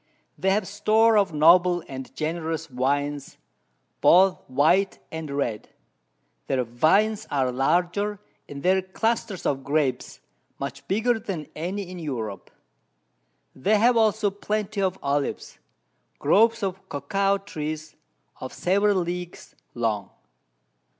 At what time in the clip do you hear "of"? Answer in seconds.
1.15-1.31, 9.45-9.63, 14.81-14.97, 16.63-16.89, 18.39-18.53